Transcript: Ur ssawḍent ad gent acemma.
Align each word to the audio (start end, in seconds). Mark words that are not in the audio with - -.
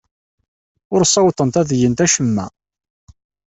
Ur 0.93 1.01
ssawḍent 1.05 1.59
ad 1.61 1.69
gent 1.79 2.03
acemma. 2.05 2.45